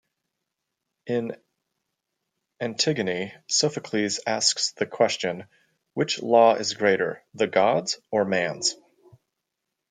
[1.05, 1.39] In
[2.59, 5.45] "Antigone", Sophocles asks the question,
[5.93, 8.75] which law is greater: the gods' or man's.